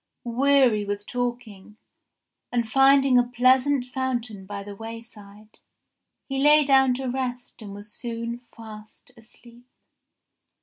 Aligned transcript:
Weary 0.23 0.83
with 0.83 1.05
walking, 1.13 1.77
and 2.51 2.67
finding 2.67 3.19
a 3.19 3.23
pleasant 3.35 3.85
fountain 3.85 4.47
by 4.47 4.63
the 4.63 4.75
wayside, 4.75 5.59
he 6.27 6.39
lay 6.39 6.65
down 6.65 6.95
to 6.95 7.05
rest 7.05 7.61
and 7.61 7.75
was 7.75 7.91
soon 7.93 8.39
fast 8.51 9.11
asleep. 9.15 9.67